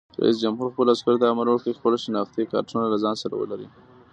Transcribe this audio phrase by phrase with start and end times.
[0.21, 3.67] رئیس جمهور خپلو عسکرو ته امر وکړ؛ خپل شناختي کارتونه له ځان سره ولرئ!